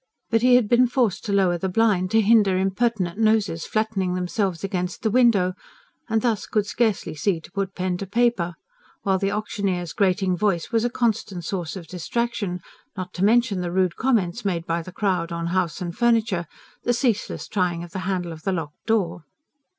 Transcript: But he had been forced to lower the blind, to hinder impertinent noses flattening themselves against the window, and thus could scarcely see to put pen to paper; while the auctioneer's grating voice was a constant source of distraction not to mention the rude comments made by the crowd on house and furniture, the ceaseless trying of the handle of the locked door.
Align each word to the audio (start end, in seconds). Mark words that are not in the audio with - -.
But 0.31 0.41
he 0.41 0.55
had 0.55 0.67
been 0.67 0.87
forced 0.87 1.23
to 1.25 1.31
lower 1.31 1.59
the 1.59 1.69
blind, 1.69 2.09
to 2.09 2.21
hinder 2.21 2.57
impertinent 2.57 3.19
noses 3.19 3.67
flattening 3.67 4.15
themselves 4.15 4.63
against 4.63 5.03
the 5.03 5.11
window, 5.11 5.53
and 6.09 6.23
thus 6.23 6.47
could 6.47 6.65
scarcely 6.65 7.13
see 7.13 7.39
to 7.39 7.51
put 7.51 7.75
pen 7.75 7.97
to 7.97 8.07
paper; 8.07 8.55
while 9.03 9.19
the 9.19 9.29
auctioneer's 9.31 9.93
grating 9.93 10.35
voice 10.35 10.71
was 10.71 10.83
a 10.83 10.89
constant 10.89 11.45
source 11.45 11.75
of 11.75 11.85
distraction 11.85 12.61
not 12.97 13.13
to 13.13 13.23
mention 13.23 13.61
the 13.61 13.71
rude 13.71 13.95
comments 13.95 14.43
made 14.43 14.65
by 14.65 14.81
the 14.81 14.91
crowd 14.91 15.31
on 15.31 15.45
house 15.53 15.81
and 15.81 15.95
furniture, 15.95 16.47
the 16.81 16.93
ceaseless 16.93 17.47
trying 17.47 17.83
of 17.83 17.91
the 17.91 17.99
handle 18.09 18.31
of 18.31 18.41
the 18.41 18.51
locked 18.51 18.83
door. 18.87 19.23